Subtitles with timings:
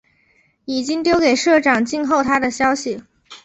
[0.65, 3.03] 已经丟给社长，静候他的消息